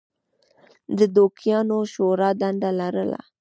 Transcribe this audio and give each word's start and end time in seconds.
د 0.97 0.99
دوکیانو 1.15 1.77
شورا 1.93 2.29
دنده 2.41 2.69
لرله. 2.79 3.19